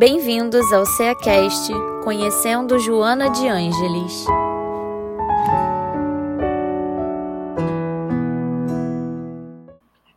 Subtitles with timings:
[0.00, 1.70] Bem-vindos ao CEACast
[2.02, 4.24] Conhecendo Joana de Ângeles.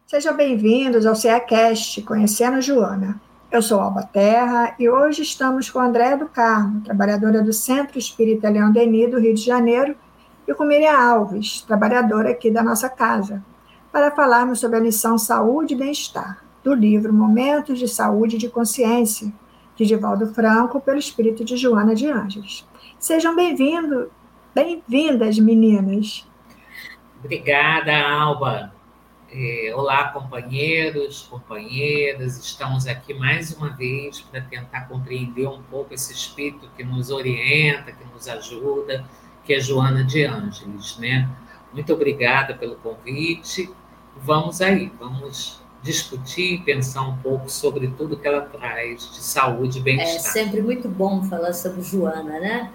[0.08, 3.20] Sejam bem-vindos ao CEACast Conhecendo Joana.
[3.52, 8.50] Eu sou Alba Terra e hoje estamos com Andréa do Carmo, trabalhadora do Centro Espírita
[8.50, 9.98] Leão Denis do Rio de Janeiro,
[10.48, 13.44] e com Miriam Alves, trabalhadora aqui da nossa casa,
[13.92, 18.48] para falarmos sobre a lição Saúde e Bem-Estar, do livro Momentos de Saúde e de
[18.48, 19.30] Consciência,
[19.76, 22.68] de Divaldo Franco, pelo espírito de Joana de Ângeles.
[23.00, 24.08] Sejam bem-vindos,
[24.54, 26.28] bem-vindas, meninas.
[27.20, 28.74] Obrigada, Alba.
[29.32, 32.38] É, olá, companheiros, companheiras.
[32.38, 37.92] Estamos aqui mais uma vez para tentar compreender um pouco esse espírito que nos orienta,
[37.92, 39.04] que nos ajuda,
[39.44, 41.28] que é Joana de Ângeles, né?
[41.74, 43.74] Muito obrigada pelo convite.
[44.18, 49.78] Vamos aí, vamos discutir e pensar um pouco sobre tudo que ela traz de saúde
[49.78, 50.16] e é bem-estar.
[50.16, 52.72] É sempre muito bom falar sobre Joana, né?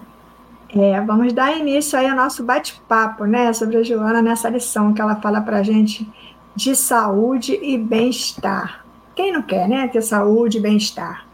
[0.71, 5.01] É, vamos dar início aí ao nosso bate-papo, né, sobre a Joana nessa lição que
[5.01, 6.07] ela fala para a gente
[6.55, 8.85] de saúde e bem-estar.
[9.15, 11.25] Quem não quer, né, ter saúde e bem-estar?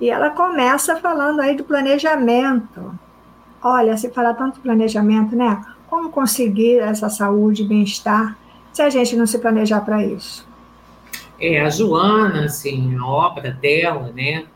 [0.00, 2.96] E ela começa falando aí do planejamento.
[3.62, 5.62] Olha, se fala tanto planejamento, né?
[5.88, 8.38] Como conseguir essa saúde e bem-estar
[8.72, 10.48] se a gente não se planejar para isso?
[11.40, 14.46] É, a Joana, assim, a obra dela, né,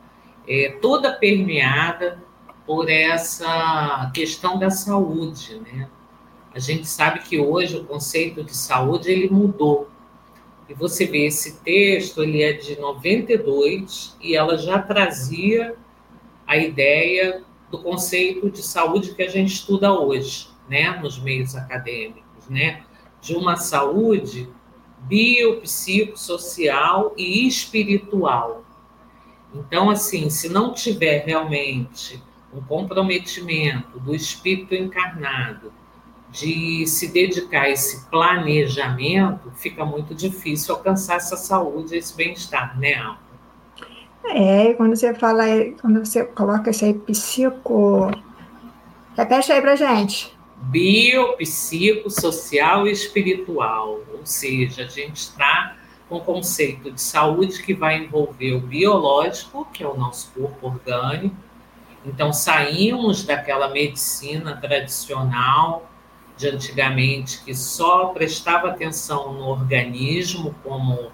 [0.47, 2.23] é toda permeada
[2.67, 5.89] por essa questão da saúde, né?
[6.55, 9.89] A gente sabe que hoje o conceito de saúde ele mudou.
[10.69, 15.75] E você vê esse texto, ele é de 92 e ela já trazia
[16.47, 22.49] a ideia do conceito de saúde que a gente estuda hoje, né, nos meios acadêmicos,
[22.49, 22.83] né,
[23.21, 24.49] de uma saúde
[25.05, 28.65] biopsicossocial e espiritual.
[29.55, 32.21] Então, assim, se não tiver realmente
[32.53, 35.73] um comprometimento do espírito encarnado
[36.31, 43.17] de se dedicar a esse planejamento, fica muito difícil alcançar essa saúde, esse bem-estar, né?
[44.27, 45.45] É, quando você fala,
[45.81, 48.11] quando você coloca isso aí, psico.
[49.17, 50.34] Repete aí pra gente
[50.71, 54.01] bio, psico, social e espiritual.
[54.13, 55.77] Ou seja, a gente está
[56.09, 60.67] com o conceito de saúde que vai envolver o biológico, que é o nosso corpo
[60.67, 61.37] orgânico.
[62.05, 65.91] Então, saímos daquela medicina tradicional
[66.37, 71.13] de antigamente que só prestava atenção no organismo como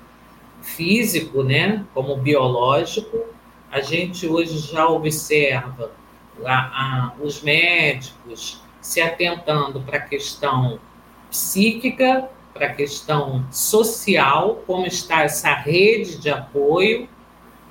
[0.62, 3.24] físico, né, como biológico.
[3.70, 5.92] A gente hoje já observa
[6.44, 10.78] a, a, os médicos, se atentando para a questão
[11.30, 17.08] psíquica, para a questão social, como está essa rede de apoio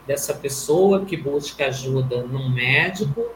[0.08, 3.28] dessa pessoa que busca ajuda num médico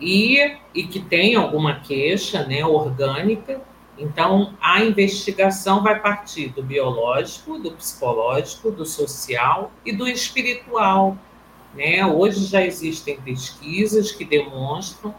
[0.00, 3.60] e, e que tem alguma queixa né, orgânica.
[3.98, 11.16] Então, a investigação vai partir do biológico, do psicológico, do social e do espiritual.
[11.74, 12.04] Né?
[12.04, 15.14] Hoje já existem pesquisas que demonstram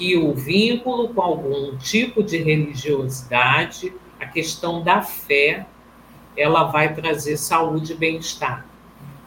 [0.00, 5.66] que o vínculo com algum tipo de religiosidade, a questão da fé,
[6.34, 8.64] ela vai trazer saúde e bem-estar.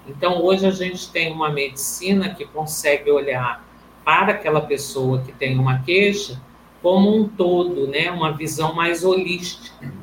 [0.07, 3.63] Então, hoje a gente tem uma medicina que consegue olhar
[4.03, 6.41] para aquela pessoa que tem uma queixa
[6.81, 8.09] como um todo, né?
[8.09, 9.93] uma visão mais holística.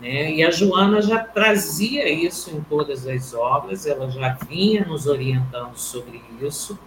[0.00, 0.32] Né?
[0.32, 5.74] E a Joana já trazia isso em todas as obras, ela já vinha nos orientando
[5.74, 6.78] sobre isso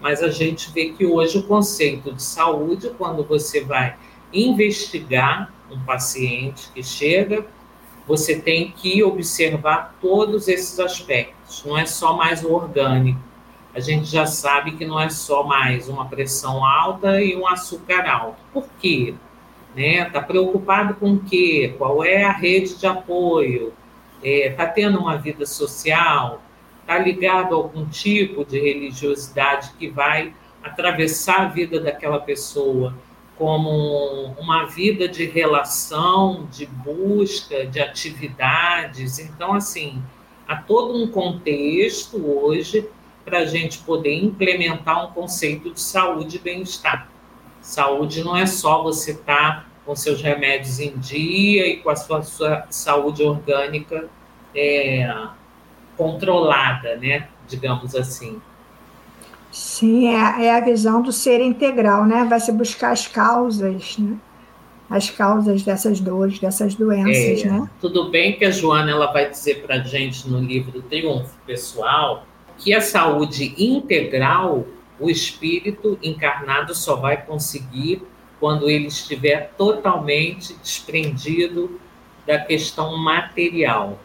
[0.00, 3.96] mas a gente vê que hoje o conceito de saúde, quando você vai
[4.32, 7.46] investigar um paciente que chega,
[8.06, 13.20] você tem que observar todos esses aspectos, não é só mais o orgânico.
[13.74, 18.08] A gente já sabe que não é só mais uma pressão alta e um açúcar
[18.08, 18.38] alto.
[18.52, 19.14] Por quê?
[19.74, 20.04] Né?
[20.04, 21.74] Tá preocupado com o quê?
[21.76, 23.72] Qual é a rede de apoio?
[24.22, 26.40] É, tendo uma vida social?
[26.84, 32.94] Está ligado a algum tipo de religiosidade que vai atravessar a vida daquela pessoa
[33.36, 39.18] como uma vida de relação, de busca, de atividades.
[39.18, 40.00] Então, assim,
[40.46, 42.86] há todo um contexto hoje
[43.24, 47.08] para a gente poder implementar um conceito de saúde e bem-estar.
[47.60, 51.96] Saúde não é só você estar tá com seus remédios em dia e com a
[51.96, 54.08] sua, sua saúde orgânica
[54.54, 55.10] é,
[55.96, 57.28] controlada, né?
[57.48, 58.40] Digamos assim.
[59.50, 62.24] Sim, é, é a visão do ser integral, né?
[62.28, 64.16] Vai se buscar as causas, né?
[64.90, 67.70] As causas dessas dores, dessas doenças, é, né?
[67.80, 72.26] Tudo bem que a Joana ela vai dizer para gente no livro Triunfo Pessoal
[72.58, 74.64] que a saúde integral
[74.98, 78.02] o espírito encarnado só vai conseguir
[78.38, 81.80] quando ele estiver totalmente desprendido
[82.26, 83.98] da questão material.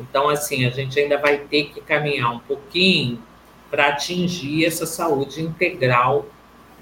[0.00, 3.22] Então, assim, a gente ainda vai ter que caminhar um pouquinho
[3.70, 6.26] para atingir essa saúde integral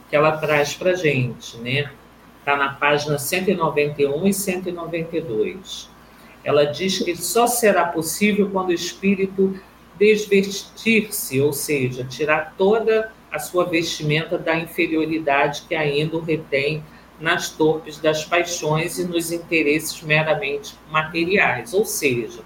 [0.08, 1.90] que ela traz para a gente, né?
[2.38, 5.90] Está na página 191 e 192.
[6.44, 9.58] Ela diz que só será possível quando o espírito
[9.98, 16.84] desvestir-se, ou seja, tirar toda a sua vestimenta da inferioridade que ainda o retém
[17.18, 21.74] nas torpes das paixões e nos interesses meramente materiais.
[21.74, 22.40] Ou seja,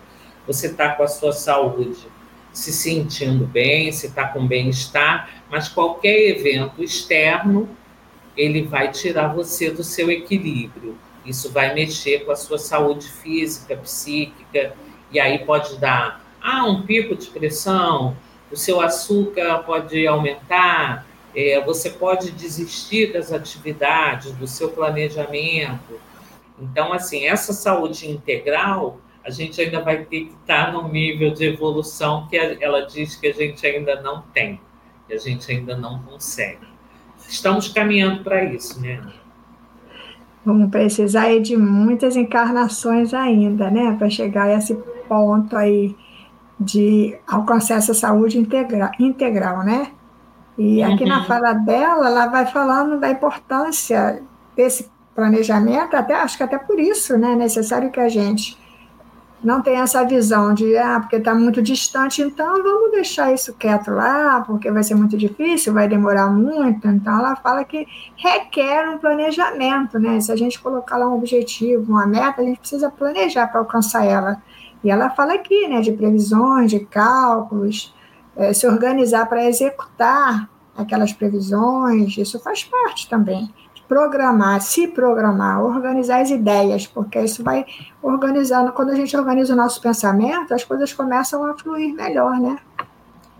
[0.51, 2.09] você está com a sua saúde
[2.53, 7.69] se sentindo bem, se está com bem-estar, mas qualquer evento externo
[8.37, 10.99] ele vai tirar você do seu equilíbrio.
[11.25, 14.75] Isso vai mexer com a sua saúde física, psíquica,
[15.13, 18.17] e aí pode dar ah, um pico de pressão,
[18.51, 26.01] o seu açúcar pode aumentar, é, você pode desistir das atividades, do seu planejamento.
[26.59, 31.45] Então, assim, essa saúde integral, a gente ainda vai ter que estar no nível de
[31.45, 34.61] evolução que ela diz que a gente ainda não tem,
[35.07, 36.67] que a gente ainda não consegue.
[37.29, 39.01] Estamos caminhando para isso, né?
[40.45, 44.75] Vamos precisar de muitas encarnações ainda, né, para chegar a esse
[45.07, 45.95] ponto aí
[46.59, 49.93] de alcançar essa saúde integra, integral, né?
[50.57, 51.09] E aqui uhum.
[51.09, 54.23] na fala dela, ela vai falando da importância
[54.57, 58.59] desse planejamento, até acho que até por isso, né, é necessário que a gente
[59.43, 63.91] não tenha essa visão de, ah, porque está muito distante, então vamos deixar isso quieto
[63.91, 66.87] lá, porque vai ser muito difícil, vai demorar muito.
[66.87, 70.21] Então, ela fala que requer um planejamento, né?
[70.21, 74.05] Se a gente colocar lá um objetivo, uma meta, a gente precisa planejar para alcançar
[74.05, 74.43] ela.
[74.85, 77.95] E ela fala aqui, né, de previsões, de cálculos,
[78.37, 83.53] é, se organizar para executar aquelas previsões, isso faz parte também.
[83.91, 87.67] Programar, se programar, organizar as ideias, porque isso vai
[88.01, 88.71] organizando.
[88.71, 92.57] Quando a gente organiza o nosso pensamento, as coisas começam a fluir melhor, né?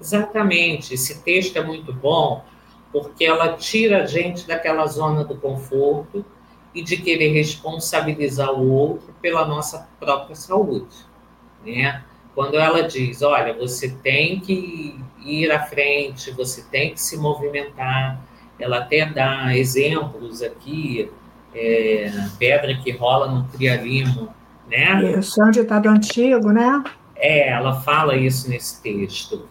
[0.01, 0.95] Exatamente.
[0.95, 2.45] Esse texto é muito bom,
[2.91, 6.25] porque ela tira a gente daquela zona do conforto
[6.75, 11.11] e de querer responsabilizar o outro pela nossa própria saúde
[11.65, 12.03] né?
[12.35, 18.21] Quando ela diz, olha, você tem que ir à frente, você tem que se movimentar,
[18.61, 21.11] ela até dá exemplos aqui,
[21.55, 24.29] é, pedra que rola no trialimo,
[24.69, 25.19] né?
[25.19, 26.83] Isso é um ditado antigo, né?
[27.17, 29.49] É, ela fala isso nesse texto.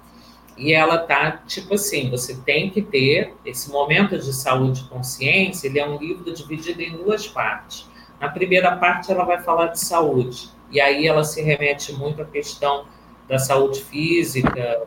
[0.58, 5.68] E ela tá tipo assim, você tem que ter esse momento de saúde e consciência,
[5.68, 7.90] ele é um livro dividido em duas partes.
[8.20, 12.26] Na primeira parte ela vai falar de saúde, e aí ela se remete muito à
[12.26, 12.86] questão
[13.28, 14.82] da saúde física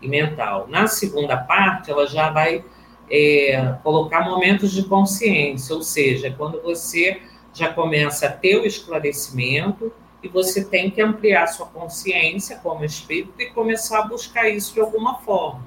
[0.00, 0.66] e mental.
[0.68, 2.64] Na segunda parte, ela já vai
[3.10, 7.22] é, colocar momentos de consciência, ou seja, quando você
[7.52, 13.40] já começa a ter o esclarecimento e você tem que ampliar sua consciência como espírito
[13.40, 15.66] e começar a buscar isso de alguma forma.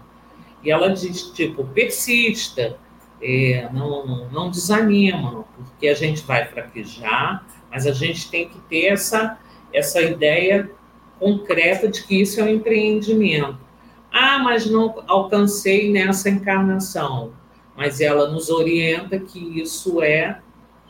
[0.63, 2.77] E ela diz, tipo, persista,
[3.21, 8.87] é, não, não desanima, porque a gente vai fraquejar, mas a gente tem que ter
[8.87, 9.39] essa
[9.73, 10.69] essa ideia
[11.19, 13.57] concreta de que isso é um empreendimento.
[14.11, 17.33] Ah, mas não alcancei nessa encarnação.
[17.75, 20.39] Mas ela nos orienta que isso é,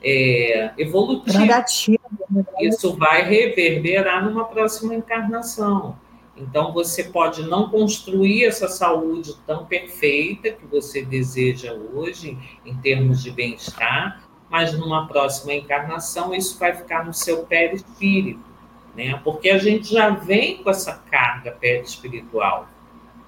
[0.03, 1.45] é evolutivo.
[1.45, 2.45] Né?
[2.61, 5.97] Isso vai reverberar numa próxima encarnação.
[6.35, 13.21] Então, você pode não construir essa saúde tão perfeita que você deseja hoje, em termos
[13.21, 18.51] de bem-estar, mas numa próxima encarnação, isso vai ficar no seu perispírito
[18.95, 19.19] né?
[19.23, 22.67] Porque a gente já vem com essa carga espiritual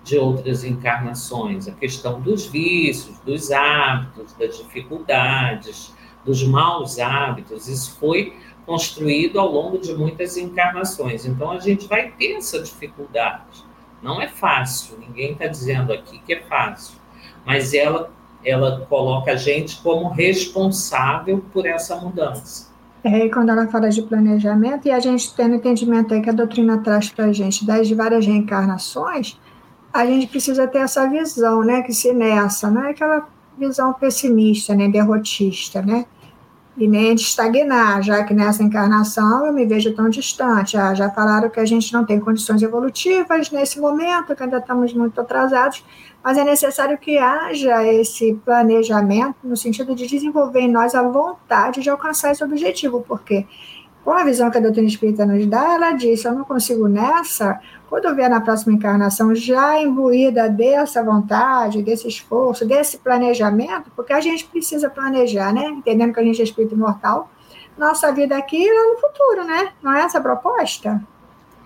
[0.04, 5.94] de outras encarnações, a questão dos vícios, dos hábitos, das dificuldades,
[6.26, 11.26] dos maus hábitos, isso foi construído ao longo de muitas encarnações.
[11.26, 13.64] Então a gente vai ter essa dificuldade.
[14.02, 16.98] Não é fácil, ninguém está dizendo aqui que é fácil,
[17.46, 18.12] mas ela,
[18.44, 22.74] ela coloca a gente como responsável por essa mudança.
[23.02, 26.78] É, quando ela fala de planejamento, e a gente tendo entendimento aí que a doutrina
[26.78, 29.38] traz para a gente das várias reencarnações,
[29.94, 31.84] a gente precisa ter essa visão, né?
[31.84, 36.06] Que se nessa, não é aquela visão pessimista, né, derrotista, né?
[36.76, 40.76] E nem de estagnar, já que nessa encarnação eu me vejo tão distante.
[40.76, 44.92] Ah, já falaram que a gente não tem condições evolutivas nesse momento, que ainda estamos
[44.92, 45.86] muito atrasados,
[46.24, 51.82] mas é necessário que haja esse planejamento no sentido de desenvolver em nós a vontade
[51.82, 53.46] de alcançar esse objetivo, porque
[54.04, 57.60] com a visão que a doutrina espírita nos dá, ela disse: Eu não consigo nessa,
[57.90, 64.12] quando eu vier na próxima encarnação, já imbuída dessa vontade, desse esforço, desse planejamento, porque
[64.12, 65.66] a gente precisa planejar, né?
[65.68, 67.32] Entendendo que a gente é espírito imortal,
[67.78, 69.72] nossa vida aqui lá no futuro, né?
[69.82, 71.02] Não é essa a proposta?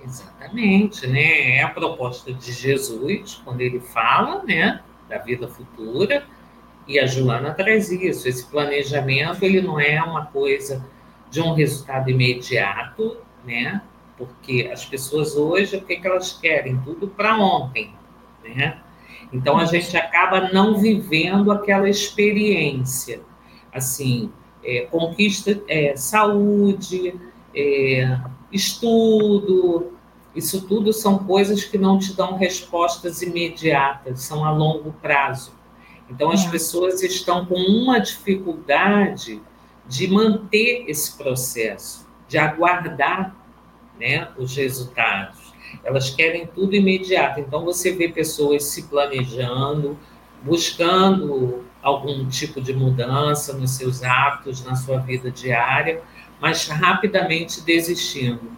[0.04, 1.58] Exatamente, né?
[1.58, 6.24] É a proposta de Jesus, quando ele fala, né, da vida futura,
[6.88, 8.30] e a Joana traz isso.
[8.30, 10.86] Esse planejamento, ele não é uma coisa
[11.30, 13.82] de um resultado imediato, né?
[14.18, 16.80] Porque as pessoas hoje, o que, que elas querem?
[16.82, 17.94] Tudo para ontem,
[18.44, 18.80] né?
[19.32, 23.22] Então a gente acaba não vivendo aquela experiência,
[23.74, 24.32] assim,
[24.64, 27.14] é, conquista, é, saúde,
[27.54, 28.20] é,
[28.52, 29.98] estudo,
[30.38, 35.52] isso tudo são coisas que não te dão respostas imediatas, são a longo prazo.
[36.10, 36.50] Então as é.
[36.50, 39.42] pessoas estão com uma dificuldade
[39.88, 43.36] de manter esse processo, de aguardar
[44.00, 45.54] né, os resultados.
[45.84, 47.40] Elas querem tudo imediato.
[47.40, 49.98] Então, você vê pessoas se planejando,
[50.44, 56.02] buscando algum tipo de mudança nos seus hábitos, na sua vida diária,
[56.40, 58.52] mas rapidamente desistindo,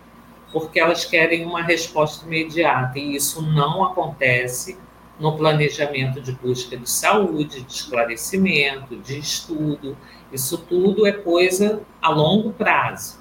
[0.51, 2.98] porque elas querem uma resposta imediata.
[2.98, 4.77] E isso não acontece
[5.20, 9.98] no planejamento de busca de saúde, de esclarecimento, de estudo.
[10.32, 13.20] Isso tudo é coisa a longo prazo.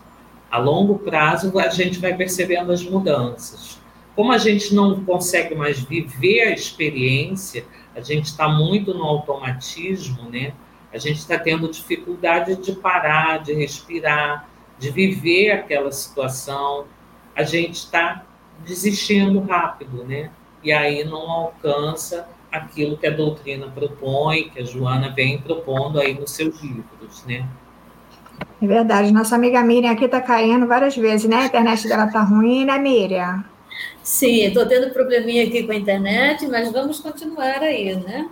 [0.51, 3.79] A longo prazo a gente vai percebendo as mudanças.
[4.15, 7.65] Como a gente não consegue mais viver a experiência,
[7.95, 10.53] a gente está muito no automatismo, né?
[10.93, 16.87] A gente está tendo dificuldade de parar, de respirar, de viver aquela situação.
[17.37, 18.25] A gente está
[18.65, 20.31] desistindo rápido, né?
[20.63, 26.15] E aí não alcança aquilo que a doutrina propõe, que a Joana vem propondo aí
[26.15, 27.47] nos seus livros, né?
[28.61, 29.13] É verdade.
[29.13, 31.37] Nossa amiga Miriam aqui está caindo várias vezes, né?
[31.37, 33.45] A internet dela está ruim, né, Miriam?
[34.03, 38.29] Sim, estou tendo probleminha aqui com a internet, mas vamos continuar aí, né?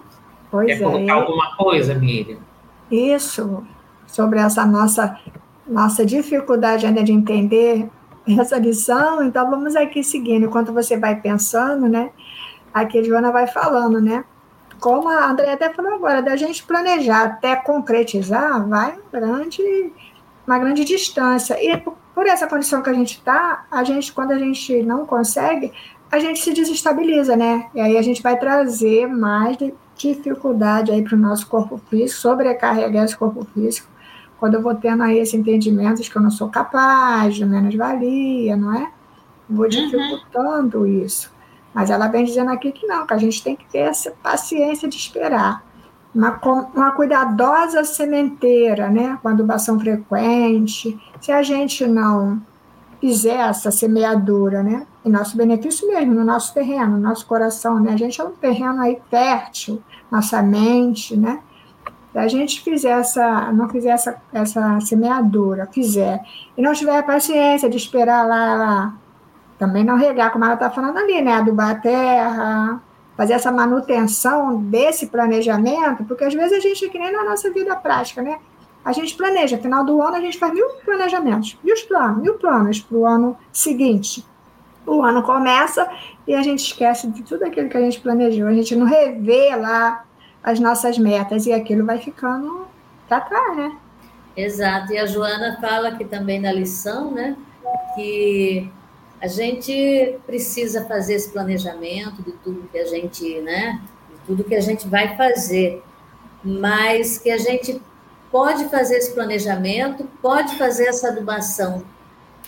[0.50, 0.78] Pois Quer é.
[0.78, 2.38] colocar alguma coisa, Miriam?
[2.90, 3.64] Isso,
[4.06, 5.18] sobre essa nossa,
[5.66, 7.88] nossa dificuldade ainda de entender
[8.28, 12.10] essa lição, então vamos aqui seguindo, enquanto você vai pensando, né?
[12.74, 14.24] Aqui a Joana vai falando, né?
[14.80, 19.92] Como a André até falou agora, da gente planejar até concretizar, vai um grande,
[20.46, 21.56] uma grande distância.
[21.62, 21.82] E
[22.14, 25.72] por essa condição que a gente está, a gente, quando a gente não consegue,
[26.10, 27.68] a gente se desestabiliza, né?
[27.74, 29.56] E aí a gente vai trazer mais
[29.96, 33.88] dificuldade aí para o nosso corpo físico, sobrecarregar esse corpo físico
[34.38, 38.56] quando eu vou tendo aí esse entendimento de que eu não sou capaz, de menos-valia,
[38.56, 38.90] não é?
[39.48, 39.70] Vou uhum.
[39.70, 40.86] dificultando uhum.
[40.86, 41.34] isso.
[41.72, 44.88] Mas ela vem dizendo aqui que não, que a gente tem que ter essa paciência
[44.88, 45.64] de esperar.
[46.14, 46.40] Uma,
[46.74, 49.18] uma cuidadosa sementeira, né?
[49.22, 50.98] Com adubação frequente.
[51.20, 52.40] Se a gente não
[53.00, 54.86] fizer essa semeadura, né?
[55.04, 57.92] Em nosso benefício mesmo, no nosso terreno, no nosso coração, né?
[57.92, 61.40] A gente é um terreno aí fértil, nossa mente, né?
[62.16, 66.24] Se a gente fizer essa, não fizer essa, essa semeadura, fizer,
[66.56, 68.94] e não tiver a paciência de esperar lá,
[69.58, 71.34] também não regar, como ela está falando ali, né?
[71.34, 72.82] Adubar a terra,
[73.18, 77.76] fazer essa manutenção desse planejamento, porque às vezes a gente, que nem na nossa vida
[77.76, 78.38] prática, né?
[78.82, 82.80] A gente planeja, final do ano a gente faz mil planejamentos, mil planos, mil planos
[82.80, 84.24] para o ano seguinte.
[84.86, 85.86] O ano começa
[86.26, 89.54] e a gente esquece de tudo aquilo que a gente planejou, a gente não revê
[89.54, 90.05] lá
[90.46, 92.68] as nossas metas e aquilo vai ficando
[93.08, 93.76] para trás, né?
[94.36, 94.92] Exato.
[94.92, 97.36] E a Joana fala aqui também na lição, né,
[97.96, 98.70] que
[99.20, 104.54] a gente precisa fazer esse planejamento de tudo que a gente, né, de tudo que
[104.54, 105.82] a gente vai fazer,
[106.44, 107.82] mas que a gente
[108.30, 111.82] pode fazer esse planejamento, pode fazer essa adubação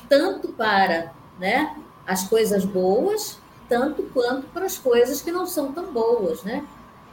[0.09, 1.75] tanto para, né,
[2.07, 6.65] as coisas boas, tanto quanto para as coisas que não são tão boas, né?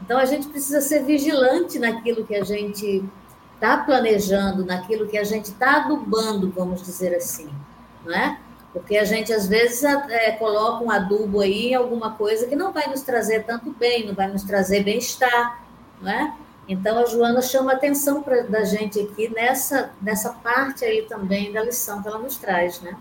[0.01, 3.03] Então, a gente precisa ser vigilante naquilo que a gente
[3.55, 7.49] está planejando, naquilo que a gente está adubando, vamos dizer assim,
[8.05, 8.37] não é?
[8.71, 12.73] Porque a gente, às vezes, é, coloca um adubo aí em alguma coisa que não
[12.73, 15.63] vai nos trazer tanto bem, não vai nos trazer bem-estar,
[16.01, 16.33] não é?
[16.67, 21.63] Então, a Joana chama atenção pra, da gente aqui nessa, nessa parte aí também da
[21.63, 22.97] lição que ela nos traz, né?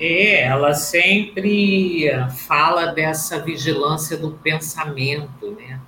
[0.00, 2.10] É, ela sempre
[2.48, 5.78] fala dessa vigilância do pensamento, né?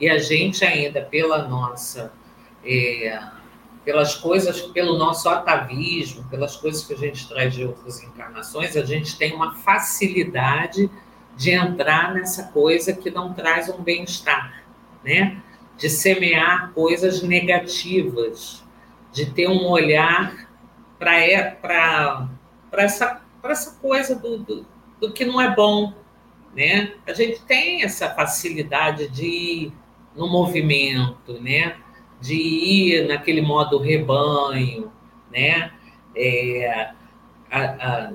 [0.00, 2.12] E a gente ainda, pela nossa,
[2.64, 3.20] é,
[3.84, 8.84] pelas coisas, pelo nosso atavismo, pelas coisas que a gente traz de outras encarnações, a
[8.84, 10.90] gente tem uma facilidade
[11.36, 14.62] de entrar nessa coisa que não traz um bem-estar,
[15.04, 15.42] né?
[15.76, 18.62] De semear coisas negativas,
[19.12, 20.48] de ter um olhar
[20.98, 22.28] para
[22.70, 24.66] para essa, essa coisa do, do,
[25.00, 25.92] do, que não é bom.
[26.54, 26.94] Né?
[27.06, 29.72] A gente tem essa facilidade de
[30.14, 31.76] no movimento, né?
[32.20, 34.92] de ir naquele modo rebanho.
[35.32, 35.70] Né?
[36.14, 36.90] É,
[37.50, 38.12] a, a,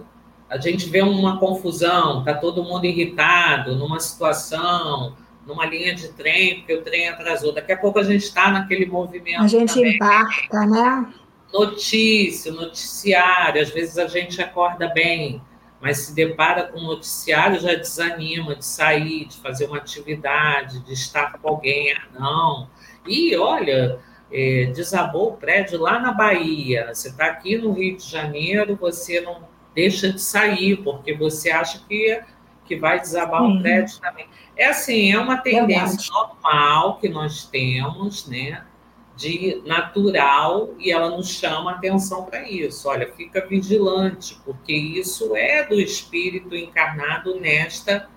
[0.50, 6.60] a gente vê uma confusão, está todo mundo irritado numa situação, numa linha de trem,
[6.60, 7.54] porque o trem atrasou.
[7.54, 9.42] Daqui a pouco a gente está naquele movimento.
[9.42, 9.96] A gente também.
[9.96, 11.14] embarca, né?
[11.54, 15.42] Notícia, noticiário, às vezes a gente acorda bem,
[15.82, 20.94] mas se depara com o noticiário, já desanima de sair, de fazer uma atividade, de
[20.94, 21.94] estar com alguém.
[21.94, 22.70] Ah, não.
[23.08, 24.00] E olha,
[24.32, 26.90] é, desabou o prédio lá na Bahia.
[26.94, 31.80] Você está aqui no Rio de Janeiro, você não deixa de sair, porque você acha
[31.88, 32.22] que,
[32.66, 34.28] que vai desabar o prédio também.
[34.58, 36.10] É assim, é uma tendência Verdade.
[36.12, 38.64] normal que nós temos, né?
[39.16, 42.90] De natural, e ela nos chama atenção para isso.
[42.90, 48.10] Olha, fica vigilante, porque isso é do espírito encarnado nesta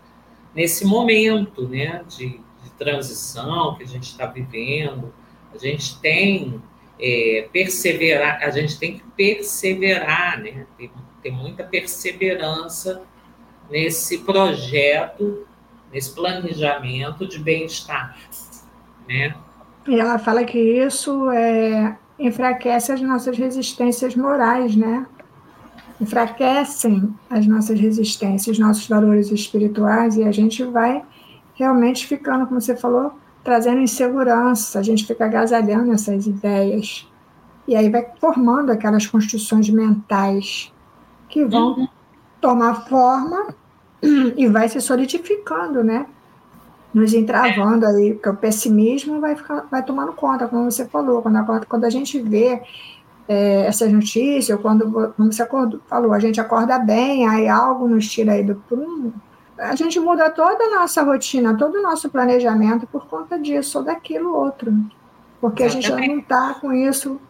[0.54, 2.04] nesse momento, né?
[2.08, 5.14] De, de transição que a gente está vivendo.
[5.54, 6.60] A gente tem
[6.98, 10.66] é, perseverar, a gente tem que perseverar, né?
[10.76, 10.90] Tem,
[11.22, 13.02] tem muita perseverança
[13.70, 15.46] nesse projeto
[15.92, 18.16] nesse planejamento de bem-estar,
[19.08, 19.34] né?
[19.88, 25.06] E ela fala que isso é, enfraquece as nossas resistências morais, né?
[25.98, 31.02] Enfraquecem as nossas resistências, nossos valores espirituais, e a gente vai
[31.54, 37.10] realmente ficando, como você falou, trazendo insegurança, a gente fica agasalhando essas ideias.
[37.66, 40.70] E aí vai formando aquelas construções mentais
[41.30, 41.88] que vão uhum.
[42.42, 43.54] tomar forma
[44.36, 46.06] e vai se solidificando, né?
[46.92, 51.36] Nos entravando aí, porque o pessimismo vai, ficar, vai tomando conta, como você falou, quando
[51.36, 52.62] a, quando a gente vê
[53.28, 57.86] é, essas notícias, ou quando, como você acordou, falou, a gente acorda bem, aí algo
[57.86, 59.12] nos tira aí do prumo,
[59.58, 63.84] a gente muda toda a nossa rotina, todo o nosso planejamento por conta disso ou
[63.84, 64.72] daquilo outro.
[65.40, 67.20] Porque a gente já não está com isso,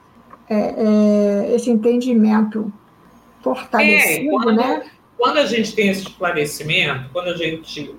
[0.49, 2.73] é, é, esse entendimento
[3.42, 4.90] fortalecido, é, quando, né?
[5.16, 7.94] Quando a gente tem esse esclarecimento, quando a gente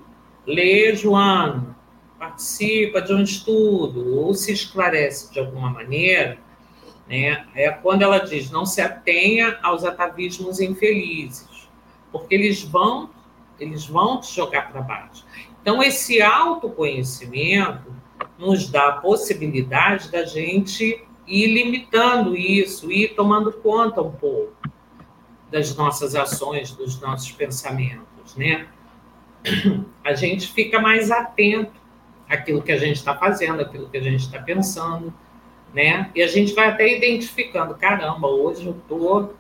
[0.46, 1.76] lê Joana,
[2.18, 6.38] participa de um estudo ou se esclarece de alguma maneira,
[7.08, 11.70] né, é quando ela diz não se atenha aos atavismos infelizes,
[12.12, 13.10] porque eles vão
[13.60, 15.26] eles vão te jogar para baixo.
[15.62, 17.94] Então esse autoconhecimento
[18.38, 24.54] nos dá a possibilidade da gente ir limitando isso, ir tomando conta um pouco
[25.52, 28.68] das nossas ações, dos nossos pensamentos, né?
[30.04, 31.72] A gente fica mais atento
[32.28, 35.14] àquilo que a gente está fazendo, àquilo que a gente está pensando,
[35.74, 36.10] né?
[36.16, 39.36] E a gente vai até identificando, caramba, hoje eu estou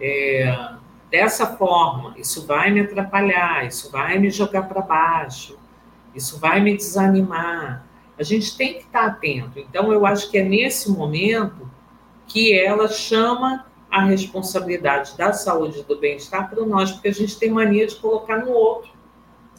[0.00, 0.72] é,
[1.10, 5.58] dessa forma, isso vai me atrapalhar, isso vai me jogar para baixo,
[6.14, 7.86] isso vai me desanimar.
[8.18, 9.58] A gente tem que estar tá atento.
[9.58, 11.70] Então, eu acho que é nesse momento
[12.26, 17.38] que ela chama a responsabilidade da saúde e do bem-estar para nós, porque a gente
[17.38, 18.90] tem mania de colocar no outro.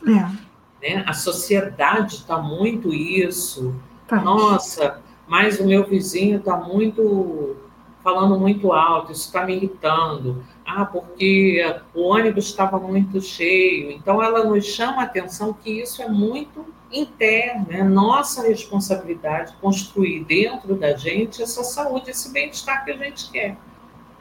[0.05, 0.95] É.
[0.95, 1.03] Né?
[1.05, 3.75] A sociedade está muito isso.
[4.07, 4.21] Tá.
[4.21, 7.55] Nossa, mas o meu vizinho está muito
[8.03, 10.43] falando muito alto, isso está me irritando.
[10.65, 13.91] Ah, porque o ônibus estava muito cheio.
[13.91, 20.23] Então, ela nos chama a atenção que isso é muito interno, é nossa responsabilidade construir
[20.23, 23.57] dentro da gente essa saúde, esse bem-estar que a gente quer.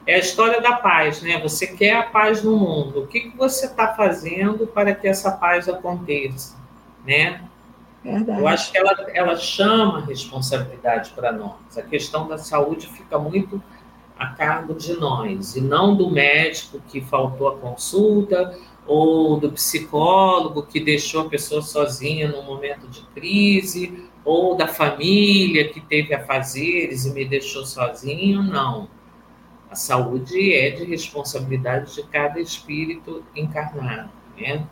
[0.09, 1.39] É a história da paz, né?
[1.39, 3.01] Você quer a paz no mundo.
[3.01, 6.57] O que, que você está fazendo para que essa paz aconteça,
[7.05, 7.43] né?
[8.03, 8.39] Verdade.
[8.39, 11.77] Eu acho que ela, ela chama a responsabilidade para nós.
[11.77, 13.61] A questão da saúde fica muito
[14.17, 20.63] a cargo de nós, e não do médico que faltou a consulta, ou do psicólogo
[20.63, 27.05] que deixou a pessoa sozinha num momento de crise, ou da família que teve afazeres
[27.05, 28.97] e me deixou sozinho, não.
[29.69, 34.65] A saúde é de responsabilidade de cada espírito encarnado, né?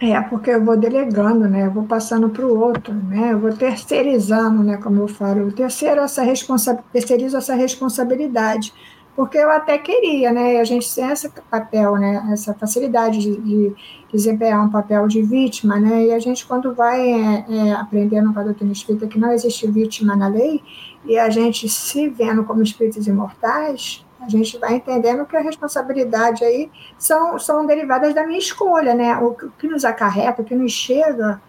[0.00, 1.66] É, porque eu vou delegando, né?
[1.66, 3.32] Eu vou passando para o outro, né?
[3.32, 4.76] Eu vou terceirizando, né?
[4.76, 8.72] Como eu falo, eu terceiro essa responsa terceirizo essa responsabilidade,
[9.16, 10.60] porque eu até queria, né?
[10.60, 12.28] A gente tem esse papel, né?
[12.32, 13.74] Essa facilidade de, de
[14.12, 16.04] desempenhar um papel de vítima, né?
[16.04, 19.68] E a gente quando vai é, é, aprendendo com a doutrina espírita que não existe
[19.68, 20.62] vítima na lei
[21.04, 26.44] e a gente se vendo como espíritos imortais, a gente vai entendendo que a responsabilidade
[26.44, 29.16] aí são, são derivadas da minha escolha, né?
[29.18, 31.40] O que nos acarreta, o que nos chega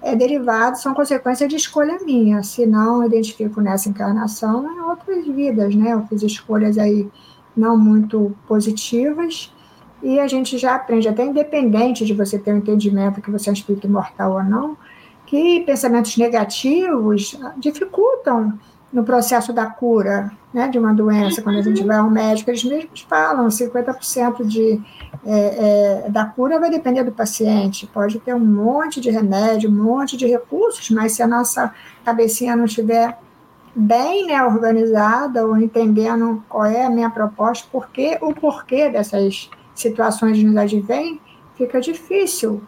[0.00, 2.42] é derivado, são consequências de escolha minha.
[2.42, 5.92] Se não identifico nessa encarnação, em outras vidas, né?
[5.92, 7.08] Eu fiz escolhas aí
[7.56, 9.52] não muito positivas
[10.02, 13.48] e a gente já aprende, até independente de você ter o um entendimento que você
[13.48, 14.76] é um espírito imortal ou não,
[15.26, 18.58] que pensamentos negativos dificultam
[18.92, 21.42] no processo da cura né, de uma doença.
[21.42, 24.80] Quando a gente vai ao médico, eles mesmos falam 50% de,
[25.24, 27.86] é, é, da cura vai depender do paciente.
[27.86, 31.72] Pode ter um monte de remédio, um monte de recursos, mas se a nossa
[32.04, 33.18] cabecinha não estiver
[33.74, 40.42] bem né, organizada ou entendendo qual é a minha proposta, porque o porquê dessas situações
[40.42, 41.20] nos advém,
[41.54, 42.60] fica difícil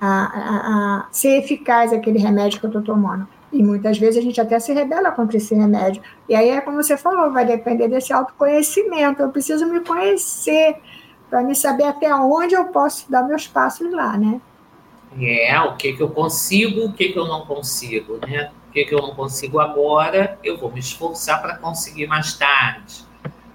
[0.00, 3.26] a, a, a ser eficaz aquele remédio que eu estou tomando.
[3.52, 6.02] E muitas vezes a gente até se rebela contra esse remédio.
[6.28, 9.20] E aí é como você falou, vai depender desse autoconhecimento.
[9.20, 10.76] Eu preciso me conhecer
[11.28, 14.40] para me saber até onde eu posso dar meus passos lá, né?
[15.20, 18.50] É, o que, que eu consigo, o que, que eu não consigo, né?
[18.68, 23.04] O que, que eu não consigo agora, eu vou me esforçar para conseguir mais tarde,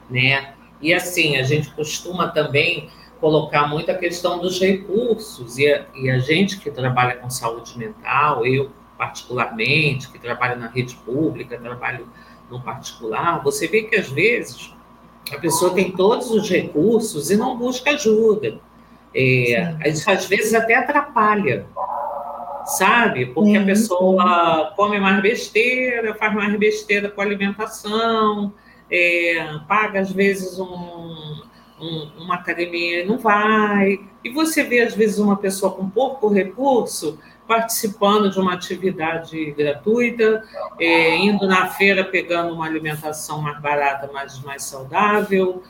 [0.10, 0.54] né?
[0.80, 6.10] E assim, a gente costuma também colocar muito a questão dos recursos, e a, e
[6.10, 12.08] a gente que trabalha com saúde mental, eu particularmente, que trabalha na rede pública, trabalho
[12.50, 14.74] no particular, você vê que às vezes
[15.32, 18.60] a pessoa tem todos os recursos e não busca ajuda.
[19.14, 21.66] É, isso às vezes até atrapalha,
[22.66, 23.28] sabe?
[23.28, 28.54] Porque a pessoa come mais besteira, faz mais besteira com a alimentação,
[28.90, 31.42] é, paga às vezes um,
[31.80, 34.00] um, uma academia e não vai.
[34.24, 40.44] E você vê às vezes uma pessoa com pouco recurso participando de uma atividade gratuita,
[40.80, 45.64] é, indo na feira pegando uma alimentação mais barata, mas mais saudável,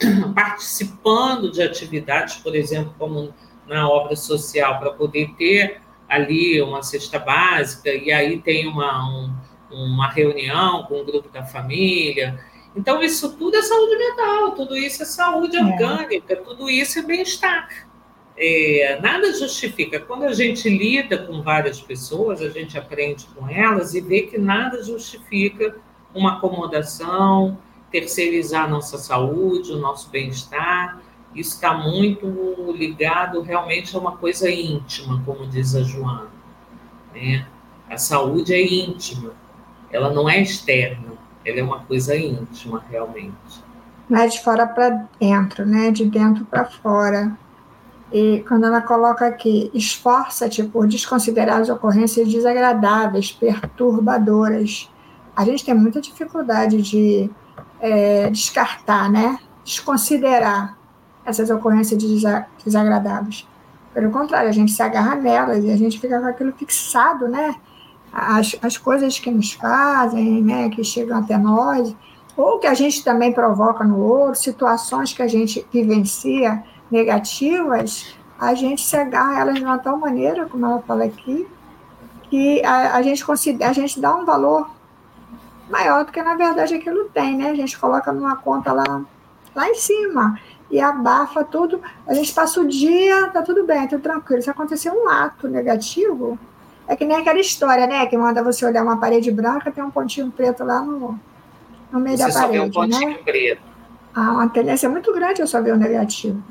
[0.34, 3.34] participando de atividades, por exemplo, como
[3.66, 9.30] na obra social, para poder ter ali uma cesta básica, e aí tem uma, um,
[9.70, 12.42] uma reunião com o grupo da família.
[12.74, 15.62] Então, isso tudo é saúde mental, tudo isso é saúde é.
[15.62, 17.68] orgânica, tudo isso é bem-estar.
[18.40, 19.98] É, nada justifica.
[19.98, 24.38] Quando a gente lida com várias pessoas, a gente aprende com elas e vê que
[24.38, 25.76] nada justifica
[26.14, 27.58] uma acomodação,
[27.90, 31.00] terceirizar a nossa saúde, o nosso bem-estar.
[31.34, 32.26] Isso está muito
[32.76, 36.30] ligado realmente a uma coisa íntima, como diz a Joana.
[37.12, 37.44] Né?
[37.90, 39.32] A saúde é íntima,
[39.90, 41.12] ela não é externa,
[41.44, 43.34] ela é uma coisa íntima, realmente.
[44.10, 45.90] É de fora para dentro, né?
[45.90, 47.36] De dentro para fora.
[48.12, 54.90] E quando ela coloca aqui, esforça-te por desconsiderar as ocorrências desagradáveis, perturbadoras.
[55.36, 57.30] A gente tem muita dificuldade de
[57.80, 59.38] é, descartar, né?
[59.62, 60.76] Desconsiderar
[61.24, 62.02] essas ocorrências
[62.64, 63.46] desagradáveis.
[63.92, 67.54] Pelo contrário, a gente se agarra nelas e a gente fica com aquilo fixado, né?
[68.10, 70.70] As, as coisas que nos fazem, né?
[70.70, 71.94] Que chegam até nós,
[72.34, 78.54] ou que a gente também provoca no outro, situações que a gente vivencia negativas, a
[78.54, 81.46] gente se agarra a elas de uma tal maneira, como ela fala aqui,
[82.30, 84.70] que a, a, gente considera, a gente dá um valor
[85.68, 87.50] maior do que na verdade aquilo tem, né?
[87.50, 89.02] A gente coloca numa conta lá,
[89.54, 90.38] lá em cima
[90.70, 91.80] e abafa tudo.
[92.06, 94.42] A gente passa o dia, tá tudo bem, tudo tranquilo.
[94.42, 96.38] Se acontecer um ato negativo,
[96.86, 98.06] é que nem aquela história, né?
[98.06, 101.18] Que manda você olhar uma parede branca, tem um pontinho preto lá no,
[101.90, 102.34] no meio você da parede.
[102.34, 103.18] Só vê um pontinho né?
[103.24, 103.62] preto.
[104.14, 106.42] Ah, uma tendência muito grande eu só ver o negativo.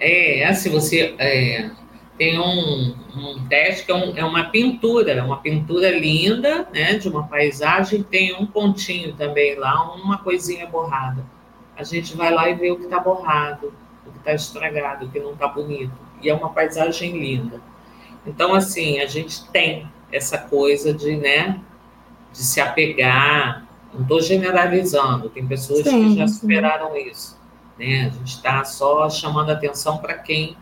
[0.00, 1.70] É, assim, você é,
[2.16, 7.08] tem um, um teste que é, um, é, uma pintura, uma pintura linda, né, de
[7.08, 11.24] uma paisagem, tem um pontinho também lá, uma coisinha borrada.
[11.76, 13.72] A gente vai lá e vê o que está borrado,
[14.06, 15.92] o que está estragado, o que não está bonito.
[16.20, 17.60] E é uma paisagem linda.
[18.26, 21.60] Então, assim, a gente tem essa coisa de, né,
[22.32, 23.66] de se apegar.
[23.94, 27.08] Não estou generalizando, tem pessoas sim, que já superaram sim.
[27.08, 27.37] isso
[27.78, 28.06] né?
[28.06, 30.56] A gente está só chamando atenção para quem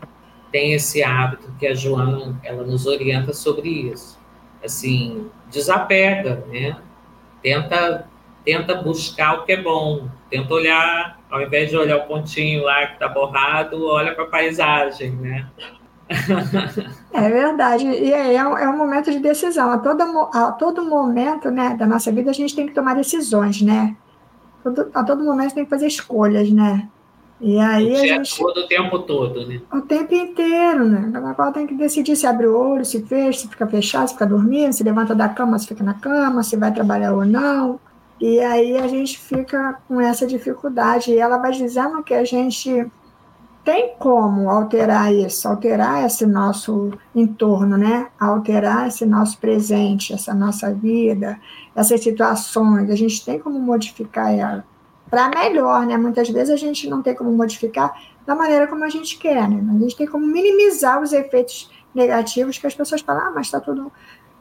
[0.51, 4.17] tem esse hábito que a Joana ela nos orienta sobre isso.
[4.63, 6.77] Assim, desapega, né?
[7.41, 8.07] Tenta
[8.47, 12.87] tenta buscar o que é bom, tenta olhar, ao invés de olhar o pontinho lá
[12.87, 15.45] que está borrado, olha para a paisagem, né?
[17.11, 19.69] É verdade, e é, é, um, é um momento de decisão.
[19.71, 20.01] A todo,
[20.33, 23.97] a todo momento né, da nossa vida a gente tem que tomar decisões, né?
[24.93, 26.87] a todo momento tem que fazer escolhas, né?
[27.39, 28.37] E aí a gente.
[28.37, 29.61] Todo, o tempo todo, né?
[29.71, 31.11] O tempo inteiro, né?
[31.13, 34.25] Agora tem que decidir se abre o olho, se fecha, se fica fechado, se fica
[34.25, 37.79] dormindo, se levanta da cama, se fica na cama, se vai trabalhar ou não.
[38.19, 41.11] E aí a gente fica com essa dificuldade.
[41.11, 42.89] E ela vai dizendo que a gente
[43.63, 48.07] tem como alterar isso, alterar esse nosso entorno, né?
[48.19, 51.39] Alterar esse nosso presente, essa nossa vida,
[51.75, 52.89] essas situações.
[52.89, 54.65] A gente tem como modificar ela.
[55.09, 55.97] Para melhor, né?
[55.97, 57.93] Muitas vezes a gente não tem como modificar
[58.25, 59.59] da maneira como a gente quer, né?
[59.61, 63.47] Mas a gente tem como minimizar os efeitos negativos que as pessoas falam, ah, mas
[63.47, 63.91] está tudo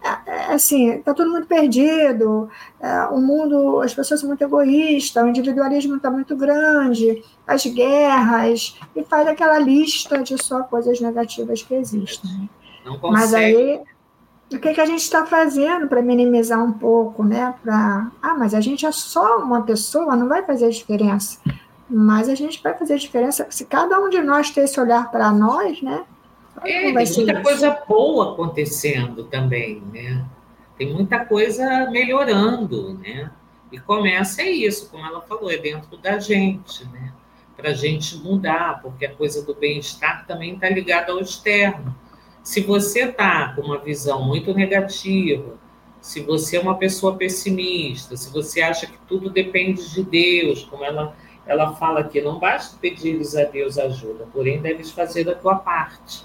[0.06, 2.48] é, é, assim, está tudo muito perdido,
[2.80, 8.78] é, o mundo, as pessoas são muito egoístas, o individualismo está muito grande, as guerras,
[8.94, 12.30] e faz aquela lista de só coisas negativas que existem.
[12.84, 12.98] Né?
[13.02, 13.80] Mas aí,
[14.52, 17.54] o que, que a gente está fazendo para minimizar um pouco, né?
[17.62, 21.40] Pra, ah, mas a gente é só uma pessoa, não vai fazer diferença.
[21.88, 25.30] Mas a gente vai fazer diferença se cada um de nós ter esse olhar para
[25.32, 26.04] nós, né?
[26.64, 30.24] É, tem muita coisa boa acontecendo também, né?
[30.78, 33.30] Tem muita coisa melhorando, né?
[33.70, 37.12] E começa é isso, como ela falou, é dentro da gente, né?
[37.56, 41.94] Para a gente mudar, porque a coisa do bem-estar também está ligada ao externo.
[42.46, 45.54] Se você está com uma visão muito negativa,
[46.00, 50.84] se você é uma pessoa pessimista, se você acha que tudo depende de Deus, como
[50.84, 55.56] ela, ela fala aqui, não basta pedir-lhes a Deus ajuda, porém deves fazer a tua
[55.56, 56.24] parte.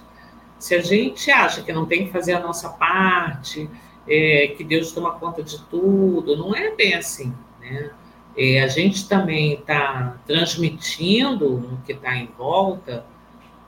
[0.59, 3.67] Se a gente acha que não tem que fazer a nossa parte,
[4.07, 7.89] é, que Deus toma conta de tudo, não é bem assim, né?
[8.37, 13.03] É, a gente também está transmitindo no que está em volta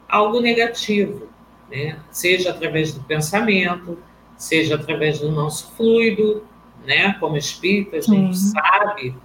[0.08, 1.33] algo negativo,
[1.74, 2.00] né?
[2.12, 3.98] Seja através do pensamento,
[4.38, 6.46] seja através do nosso fluido,
[6.86, 7.14] né?
[7.20, 8.52] Como espírita, a gente Sim.
[8.52, 9.16] sabe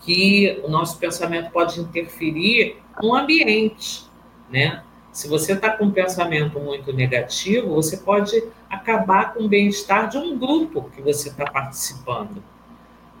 [0.00, 4.06] que o nosso pensamento pode interferir no ambiente,
[4.50, 4.82] né?
[5.12, 10.16] Se você está com um pensamento muito negativo, você pode acabar com o bem-estar de
[10.16, 12.42] um grupo que você está participando,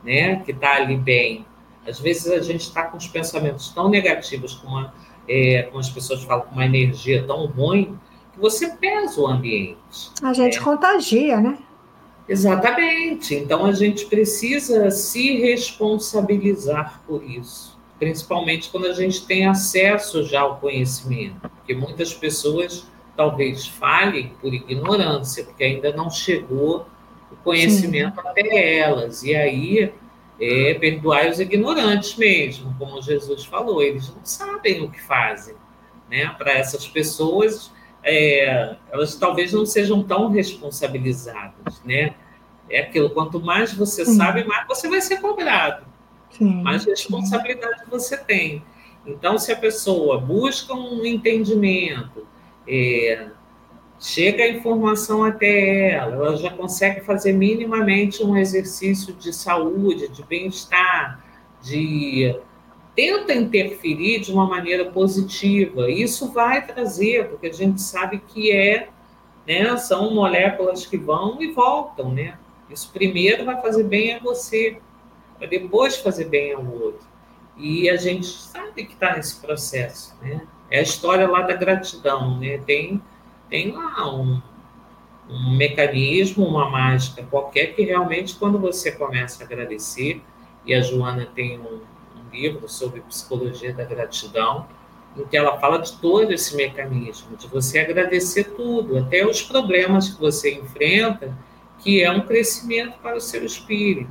[0.02, 0.36] né?
[0.44, 1.44] Que está ali bem.
[1.86, 4.94] Às vezes a gente está com os pensamentos tão negativos, com uma,
[5.28, 7.98] é, como as pessoas falam, com uma energia tão ruim,
[8.38, 10.10] você pesa o ambiente.
[10.22, 10.64] A gente né?
[10.64, 11.58] contagia, né?
[12.28, 13.34] Exatamente.
[13.34, 20.42] Então a gente precisa se responsabilizar por isso principalmente quando a gente tem acesso já
[20.42, 26.86] ao conhecimento, porque muitas pessoas talvez falhem por ignorância, porque ainda não chegou
[27.32, 28.28] o conhecimento Sim.
[28.28, 29.92] até elas, e aí
[30.40, 35.56] é perdoar os ignorantes mesmo, como Jesus falou, eles não sabem o que fazem,
[36.08, 36.32] né?
[36.38, 37.72] Para essas pessoas,
[38.08, 42.14] é, elas talvez não sejam tão responsabilizadas, né?
[42.70, 44.16] É aquilo, quanto mais você Sim.
[44.16, 45.86] sabe, mais você vai ser cobrado.
[46.30, 48.62] Sim, mais responsabilidade você tem.
[49.06, 52.26] Então, se a pessoa busca um entendimento,
[52.66, 53.28] é,
[53.98, 60.22] chega a informação até ela, ela já consegue fazer minimamente um exercício de saúde, de
[60.24, 61.24] bem-estar,
[61.62, 62.36] de
[62.98, 65.88] tenta interferir de uma maneira positiva.
[65.88, 68.88] Isso vai trazer, porque a gente sabe que é,
[69.46, 72.36] né, são moléculas que vão e voltam, né?
[72.68, 74.80] Isso primeiro vai fazer bem a você
[75.38, 77.06] para depois fazer bem ao outro.
[77.56, 80.42] E a gente sabe que está nesse processo, né?
[80.68, 82.58] É a história lá da gratidão, né?
[82.58, 83.00] Tem,
[83.48, 84.42] tem lá um,
[85.30, 90.20] um mecanismo, uma mágica qualquer que realmente, quando você começa a agradecer,
[90.66, 91.80] e a Joana tem um,
[92.28, 94.66] um livro sobre psicologia da gratidão,
[95.16, 100.10] em que ela fala de todo esse mecanismo, de você agradecer tudo, até os problemas
[100.10, 101.36] que você enfrenta,
[101.78, 104.10] que é um crescimento para o seu espírito.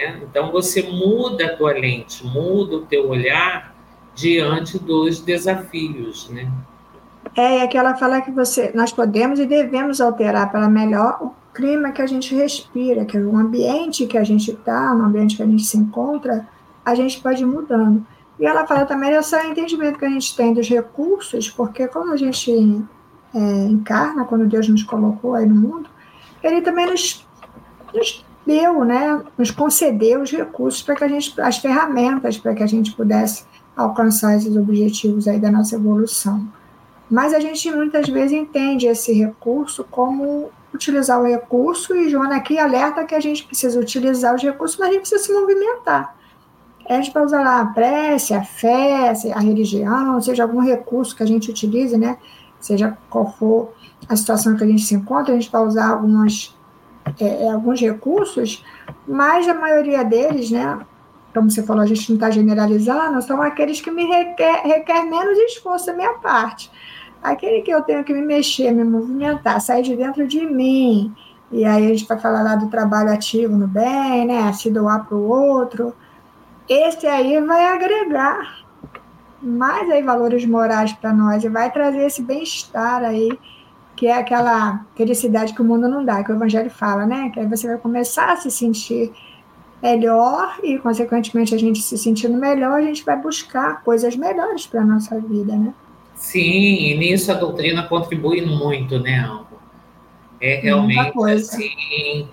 [0.00, 3.74] É, então você muda a tua lente, muda o teu olhar
[4.14, 6.50] diante dos desafios, né?
[7.36, 11.90] É, é que ela fala que você, nós podemos e devemos alterar para melhor clima
[11.90, 15.42] que a gente respira, que é o ambiente que a gente está, no ambiente que
[15.42, 16.48] a gente se encontra,
[16.84, 18.06] a gente pode ir mudando.
[18.38, 22.16] E ela fala também desse entendimento que a gente tem dos recursos, porque como a
[22.16, 22.52] gente
[23.34, 25.90] é, encarna, quando Deus nos colocou aí no mundo,
[26.44, 27.26] ele também nos,
[27.92, 32.62] nos deu, né, nos concedeu os recursos para que a gente, as ferramentas para que
[32.62, 33.44] a gente pudesse
[33.76, 36.46] alcançar esses objetivos aí da nossa evolução.
[37.10, 42.58] Mas a gente muitas vezes entende esse recurso como utilizar o recurso, e Joana aqui
[42.58, 46.14] alerta que a gente precisa utilizar os recursos, mas a gente precisa se movimentar.
[46.88, 51.22] A gente vai usar lá a prece, a fé, a religião, seja algum recurso que
[51.22, 52.16] a gente utilize, né?
[52.60, 53.72] Seja qual for
[54.08, 56.56] a situação que a gente se encontra, a gente vai usar algumas
[57.20, 58.64] é, é, alguns recursos,
[59.06, 60.78] mas a maioria deles, né,
[61.34, 65.38] como você falou, a gente não está generalizando, são aqueles que me requer, requer menos
[65.38, 66.70] esforço da minha parte.
[67.22, 71.14] Aquele que eu tenho que me mexer, me movimentar, sair de dentro de mim.
[71.50, 74.52] E aí a gente vai falar lá do trabalho ativo no bem, né?
[74.52, 75.94] Se doar para o outro.
[76.68, 78.64] Esse aí vai agregar
[79.40, 83.30] mais aí valores morais para nós e vai trazer esse bem-estar aí
[83.98, 87.30] que é aquela felicidade que o mundo não dá, que o Evangelho fala, né?
[87.30, 89.12] Que aí você vai começar a se sentir
[89.82, 94.82] melhor e, consequentemente, a gente se sentindo melhor, a gente vai buscar coisas melhores para
[94.82, 95.74] a nossa vida, né?
[96.18, 99.56] Sim, e nisso a doutrina contribui muito, né, Alba?
[100.40, 102.28] É realmente assim,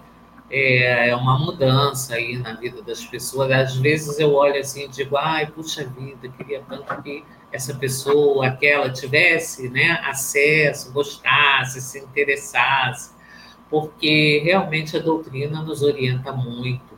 [0.50, 3.52] é, é uma mudança aí na vida das pessoas.
[3.52, 8.48] Às vezes eu olho assim e digo, ai, puxa vida, queria tanto que essa pessoa,
[8.48, 13.12] aquela, tivesse né, acesso, gostasse, se interessasse,
[13.70, 16.98] porque realmente a doutrina nos orienta muito,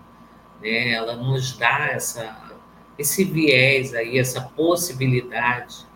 [0.61, 0.91] né?
[0.91, 2.55] ela nos dá essa,
[2.97, 5.86] esse viés aí, essa possibilidade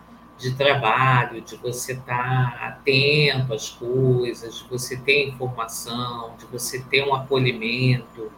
[0.42, 7.06] de trabalho, de você estar atento às coisas, de você ter informação, de você ter
[7.06, 8.30] um acolhimento,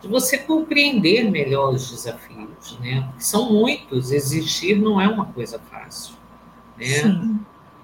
[0.00, 3.12] de você compreender melhor os desafios, né?
[3.18, 6.14] são muitos, existir não é uma coisa fácil,
[6.78, 7.36] né?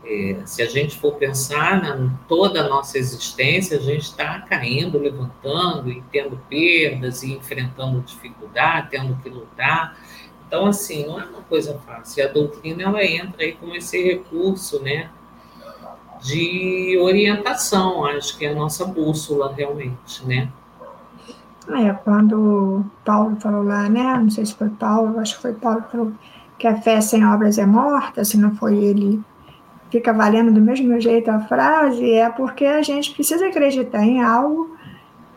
[0.09, 4.98] É, se a gente for pensar na toda a nossa existência, a gente está caindo,
[4.98, 9.98] levantando, e tendo perdas, e enfrentando dificuldade, tendo que lutar.
[10.46, 12.24] Então, assim, não é uma coisa fácil.
[12.24, 15.11] A doutrina, ela entra aí com esse recurso, né,
[16.22, 20.48] de orientação, acho que é a nossa bússola, realmente, né.
[21.68, 25.82] É, quando Paulo falou lá, né, não sei se foi Paulo, acho que foi Paulo
[25.82, 26.12] que falou
[26.59, 29.20] que a fé sem obras é morta, se não foi ele,
[29.90, 34.75] fica valendo do mesmo jeito a frase, é porque a gente precisa acreditar em algo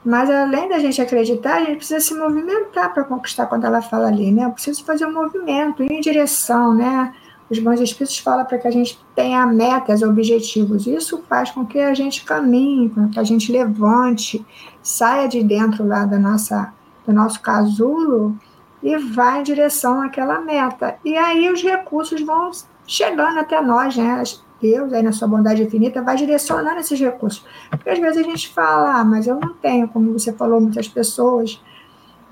[0.04, 4.08] mas além da gente acreditar, a gente precisa se movimentar para conquistar quando ela fala
[4.08, 4.46] ali, né?
[4.46, 7.14] Eu preciso fazer um movimento, ir em direção, né?
[7.50, 10.86] Os bons espíritos falam para que a gente tenha metas, objetivos.
[10.86, 14.46] Isso faz com que a gente caminhe, com que a gente levante,
[14.82, 16.74] saia de dentro lá da nossa,
[17.06, 18.38] do nosso casulo
[18.84, 20.98] e vá em direção àquela meta.
[21.04, 22.52] E aí os recursos vão
[22.88, 24.24] chegando até nós, né?
[24.62, 27.46] Deus, aí na sua bondade infinita, vai direcionando esses recursos.
[27.70, 30.88] Porque às vezes a gente fala, ah, mas eu não tenho, como você falou, muitas
[30.88, 31.62] pessoas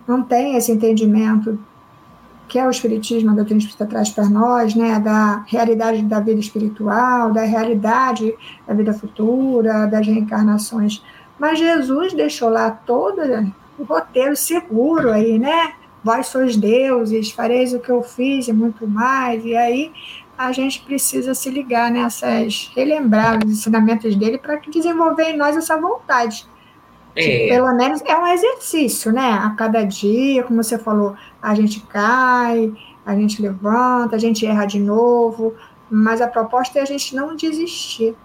[0.08, 1.60] não têm esse entendimento
[2.48, 6.40] que é o Espiritismo, a doutrina espírita traz para nós, né, da realidade da vida
[6.40, 8.34] espiritual, da realidade
[8.66, 11.04] da vida futura, das reencarnações.
[11.38, 13.22] Mas Jesus deixou lá todo
[13.78, 15.74] o roteiro seguro aí, né?
[16.04, 19.44] Vós sois deuses, fareis o que eu fiz e muito mais.
[19.44, 19.92] E aí
[20.38, 25.80] a gente precisa se ligar nessas, relembrar os ensinamentos dele para desenvolver em nós essa
[25.80, 26.46] vontade.
[27.16, 27.48] É.
[27.48, 29.40] Pelo menos é um exercício, né?
[29.44, 32.72] A cada dia, como você falou, a gente cai,
[33.04, 35.56] a gente levanta, a gente erra de novo,
[35.90, 38.16] mas a proposta é a gente não desistir.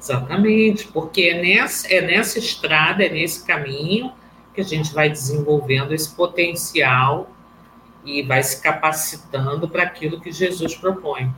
[0.00, 4.10] Exatamente, porque é nessa, é nessa estrada, é nesse caminho
[4.54, 7.30] que a gente vai desenvolvendo esse potencial
[8.04, 11.32] e vai se capacitando para aquilo que Jesus propõe.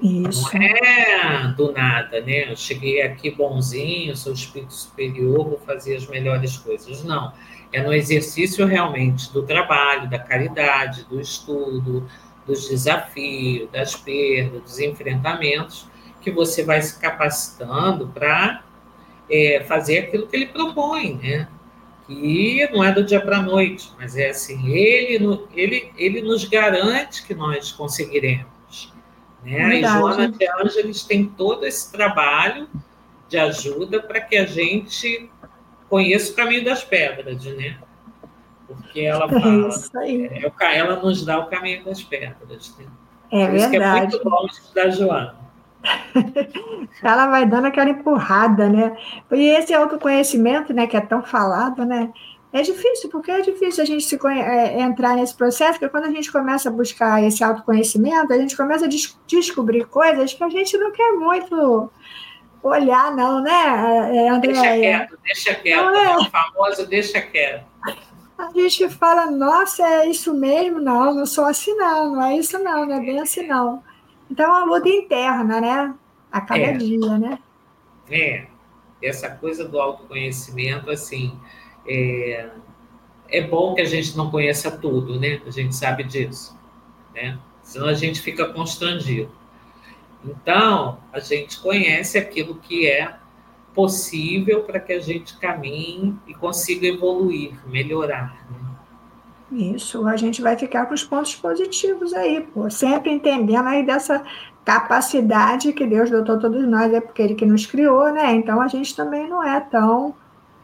[0.00, 0.50] Isso.
[0.52, 2.50] Não é do nada, né?
[2.50, 7.04] Eu cheguei aqui bonzinho, sou espírito superior, vou fazer as melhores coisas.
[7.04, 7.32] Não.
[7.72, 12.06] É no exercício realmente do trabalho, da caridade, do estudo,
[12.44, 15.88] dos desafios, das perdas, dos enfrentamentos,
[16.20, 18.62] que você vai se capacitando para
[19.30, 21.48] é, fazer aquilo que ele propõe, né?
[22.14, 26.44] Que não é do dia para a noite, mas é assim, ele, ele, ele nos
[26.44, 28.92] garante que nós conseguiremos.
[29.44, 29.80] Né?
[29.80, 32.68] E Joana de Ângeles tem todo esse trabalho
[33.28, 35.30] de ajuda para que a gente
[35.88, 37.78] conheça o caminho das pedras, né?
[38.66, 40.26] Porque ela é fala, é isso aí.
[40.26, 42.74] É, ela nos dá o caminho das pedras.
[42.78, 42.86] Né?
[43.30, 43.56] É Por verdade.
[43.56, 45.41] Isso que é muito bom estudar Joana.
[47.02, 48.96] ela vai dando aquela empurrada, né?
[49.30, 52.12] E esse autoconhecimento, né, que é tão falado, né?
[52.52, 56.10] É difícil, porque é difícil a gente se é, entrar nesse processo, porque quando a
[56.10, 60.50] gente começa a buscar esse autoconhecimento, a gente começa a des descobrir coisas que a
[60.50, 61.90] gente não quer muito
[62.62, 64.52] olhar, não, né, é, André?
[64.52, 66.16] Deixa quieto, deixa quieto, não é?
[66.18, 67.64] o famoso deixa quieto.
[68.36, 70.78] A gente fala, nossa, é isso mesmo?
[70.78, 73.82] Não, não sou assim, não, não é isso, não, não é bem assim, não.
[74.32, 75.94] Então, é uma luta interna, né?
[76.30, 76.72] A cada é.
[76.72, 77.38] dia, né?
[78.10, 78.46] É,
[79.02, 81.38] essa coisa do autoconhecimento, assim,
[81.86, 82.48] é,
[83.28, 85.42] é bom que a gente não conheça tudo, né?
[85.46, 86.58] A gente sabe disso,
[87.14, 87.38] né?
[87.62, 89.30] Senão a gente fica constrangido.
[90.24, 93.14] Então, a gente conhece aquilo que é
[93.74, 98.46] possível para que a gente caminhe e consiga evoluir, melhorar.
[98.50, 98.71] Né?
[99.52, 104.24] Isso, a gente vai ficar com os pontos positivos aí, pô, sempre entendendo aí dessa
[104.64, 108.32] capacidade que Deus dotou a todos nós, é porque Ele que nos criou, né?
[108.34, 110.14] Então a gente também não é tão,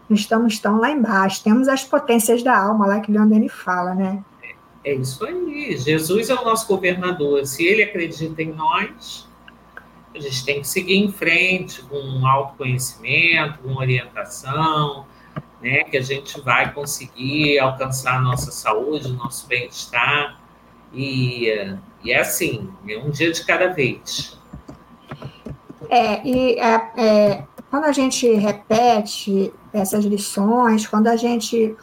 [0.09, 1.45] não estamos tão lá embaixo.
[1.45, 4.25] Temos as potências da alma lá que Leon fala, né?
[4.85, 5.77] É isso aí.
[5.77, 7.45] Jesus é o nosso governador.
[7.47, 9.29] Se Ele acredita em nós,
[10.15, 15.05] a gente tem que seguir em frente com autoconhecimento, com orientação,
[15.61, 20.39] né, que a gente vai conseguir alcançar a nossa saúde, o nosso bem-estar.
[20.93, 21.49] E,
[22.03, 24.39] e é assim, é um dia de cada vez.
[25.91, 31.77] É, e é, é, quando a gente repete essas lições, quando a gente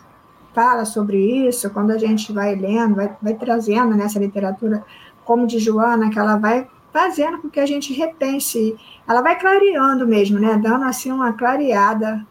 [0.54, 4.84] fala sobre isso, quando a gente vai lendo, vai, vai trazendo nessa literatura,
[5.26, 10.08] como de Joana, que ela vai fazendo com que a gente repense, ela vai clareando
[10.08, 12.26] mesmo, né, dando assim uma clareada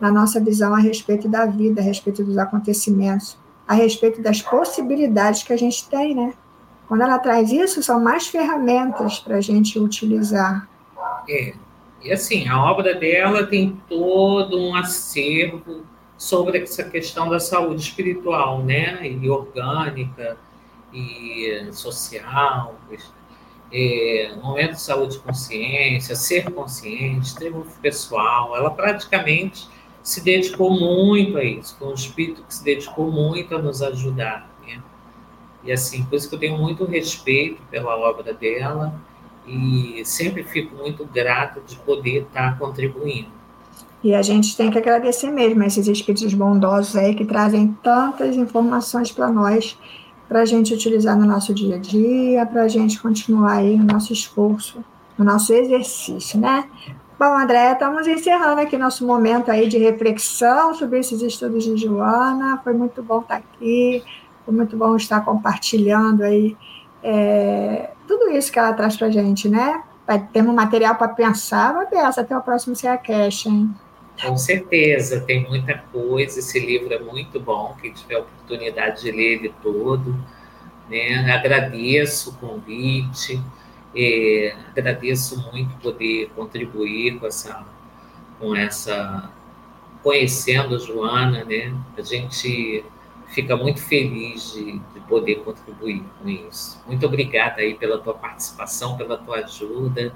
[0.00, 3.36] na nossa visão a respeito da vida, a respeito dos acontecimentos,
[3.68, 6.32] a respeito das possibilidades que a gente tem, né?
[6.88, 10.68] Quando ela traz isso, são mais ferramentas para a gente utilizar.
[11.28, 11.54] É.
[12.02, 15.82] E assim, a obra dela tem todo um acervo
[16.16, 19.06] sobre essa questão da saúde espiritual, né?
[19.06, 20.36] E orgânica,
[20.92, 22.74] e social,
[23.72, 28.56] é, momento de saúde e consciência, ser consciente, triunfo pessoal.
[28.56, 29.68] Ela praticamente
[30.02, 34.50] se dedicou muito a isso, foi um espírito que se dedicou muito a nos ajudar.
[34.66, 34.82] Né?
[35.64, 38.94] E assim, por isso que eu tenho muito respeito pela obra dela
[39.46, 43.28] e sempre fico muito grato de poder estar contribuindo.
[44.02, 49.12] E a gente tem que agradecer mesmo esses espíritos bondosos aí que trazem tantas informações
[49.12, 49.78] para nós,
[50.26, 53.84] para a gente utilizar no nosso dia a dia, para a gente continuar aí no
[53.84, 54.82] nosso esforço,
[55.18, 56.66] no nosso exercício, né?
[57.20, 62.58] Bom, André, estamos encerrando aqui nosso momento aí de reflexão sobre esses estudos de Joana.
[62.64, 64.02] Foi muito bom estar aqui,
[64.42, 66.56] foi muito bom estar compartilhando aí
[67.02, 69.82] é, tudo isso que ela traz para a gente, né?
[70.32, 73.70] Temos material para pensar, vai pensa até o próximo Cash, hein?
[74.24, 76.38] Com certeza, tem muita coisa.
[76.38, 77.76] Esse livro é muito bom.
[77.82, 80.16] Quem tiver oportunidade de ler ele todo,
[80.88, 81.30] né?
[81.30, 83.38] Agradeço o convite.
[84.70, 87.66] Agradeço muito poder contribuir com essa,
[88.38, 89.30] com essa,
[90.02, 91.74] conhecendo a Joana, né?
[91.96, 92.84] A gente
[93.28, 96.80] fica muito feliz de, de, poder contribuir com isso.
[96.86, 100.14] Muito obrigada aí pela tua participação, pela tua ajuda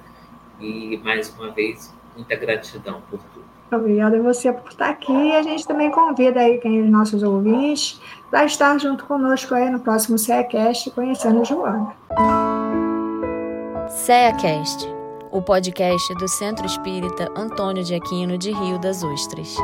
[0.60, 3.44] e mais uma vez muita gratidão por tudo.
[3.72, 5.32] Obrigada a você por estar aqui.
[5.32, 8.00] A gente também convida aí quem os nossos ouvintes
[8.30, 12.63] para estar junto conosco aí no próximo CEACast conhecendo a Joana.
[13.88, 14.86] CEACast,
[15.30, 19.56] o podcast do Centro Espírita Antônio de Aquino de Rio das Ostras.